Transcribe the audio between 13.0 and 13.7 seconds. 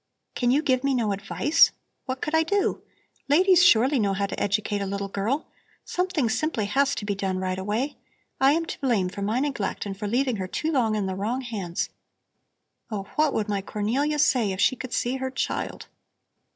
what would my